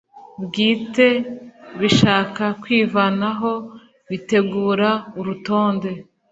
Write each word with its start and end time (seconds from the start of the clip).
bwite 0.43 1.07
bishaka 1.79 2.43
kwivanaho 2.61 3.51
bitegura 4.09 4.89
urutonde 5.19 5.91